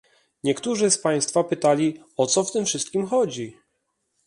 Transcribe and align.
Niektórzy 0.43 0.91
z 0.91 0.97
państwa 0.97 1.43
pytali 1.43 2.03
"O 2.17 2.25
co 2.25 2.43
w 2.43 2.51
tym 2.51 2.65
wszystkim 2.65 3.05
chodzi?" 3.05 3.57